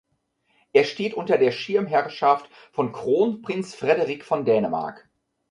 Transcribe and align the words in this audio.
Er 0.73 0.83
steht 0.83 1.13
unter 1.13 1.37
der 1.37 1.51
Schirmherrschaft 1.51 2.49
von 2.71 2.91
Kronprinz 2.91 3.75
Frederik 3.75 4.25
von 4.25 4.45
Dänemark. 4.45 5.07